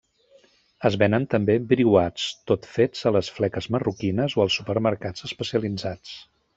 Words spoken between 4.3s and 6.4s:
o als supermercats especialitzats.